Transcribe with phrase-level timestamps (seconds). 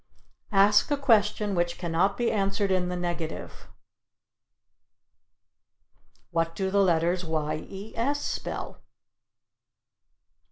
[0.55, 3.67] Ask a question Which cannot be Answered in the Negative.
[6.31, 8.81] "What do the letters y e s spell?"